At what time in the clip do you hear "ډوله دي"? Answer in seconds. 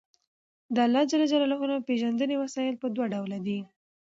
3.13-3.59